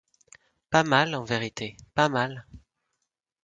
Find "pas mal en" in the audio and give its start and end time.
0.71-1.23